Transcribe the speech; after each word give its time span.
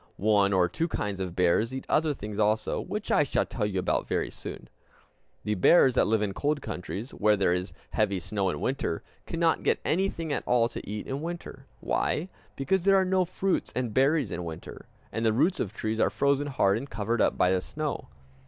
One 0.17 0.51
or 0.51 0.67
two 0.67 0.87
kinds 0.87 1.19
of 1.19 1.35
bears 1.35 1.71
eat 1.71 1.85
other 1.87 2.11
things 2.11 2.39
also, 2.39 2.81
which 2.81 3.11
I 3.11 3.21
shall 3.21 3.45
tell 3.45 3.67
you 3.67 3.77
about 3.77 4.07
very 4.07 4.31
soon. 4.31 4.67
The 5.43 5.53
bears 5.53 5.93
that 5.93 6.07
live 6.07 6.23
in 6.23 6.33
cold 6.33 6.59
countries, 6.59 7.11
where 7.11 7.37
there 7.37 7.53
is 7.53 7.71
heavy 7.91 8.19
snow 8.19 8.49
in 8.49 8.59
winter, 8.59 9.03
cannot 9.27 9.61
get 9.61 9.79
anything 9.85 10.33
at 10.33 10.41
all 10.47 10.67
to 10.69 10.89
eat 10.89 11.05
in 11.05 11.21
winter. 11.21 11.67
Why? 11.81 12.29
Because 12.55 12.83
there 12.83 12.95
are 12.95 13.05
no 13.05 13.25
fruits 13.25 13.71
and 13.75 13.93
berries 13.93 14.31
in 14.31 14.43
winter, 14.43 14.87
and 15.11 15.23
the 15.23 15.33
roots 15.33 15.59
of 15.59 15.71
trees 15.71 15.99
are 15.99 16.09
frozen 16.09 16.47
hard 16.47 16.79
and 16.79 16.89
covered 16.89 17.21
up 17.21 17.37
by 17.37 17.51
the 17.51 17.61
snow. 17.61 18.07